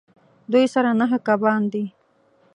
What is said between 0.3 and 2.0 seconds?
دوی سره نهه کبان دي